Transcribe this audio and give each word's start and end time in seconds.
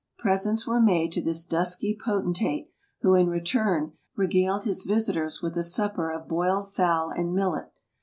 Presents 0.17 0.65
were 0.65 0.81
made 0.81 1.11
to 1.11 1.21
this 1.21 1.45
dusky 1.45 1.95
potentate, 1.95 2.71
who, 3.01 3.13
in 3.13 3.27
return, 3.27 3.91
regaled 4.15 4.63
his 4.63 4.83
visitors 4.83 5.43
with 5.43 5.55
a 5.55 5.63
supper 5.63 6.09
of 6.09 6.27
boiled 6.27 6.73
fowl 6.73 7.11
and 7.11 7.35
millet. 7.35 7.71